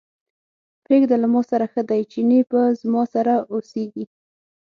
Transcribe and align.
پرېږده 0.83 1.15
له 1.23 1.27
ماسره 1.33 1.65
ښه 1.71 1.81
دی، 1.89 2.01
چينی 2.11 2.39
به 2.49 2.61
زما 2.81 3.03
سره 3.13 3.33
اوسېږي. 3.51 4.05